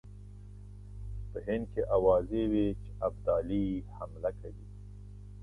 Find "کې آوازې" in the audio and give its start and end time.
1.73-2.43